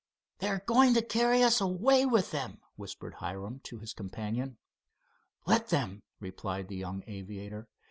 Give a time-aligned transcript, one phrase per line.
[0.39, 4.57] "They are going to carry us away with them," whispered Hiram to his companion.
[5.45, 7.67] "Let them," replied the young aviator.